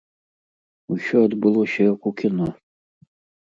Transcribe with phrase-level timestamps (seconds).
[0.95, 2.51] Усё адбылося, як у кіно.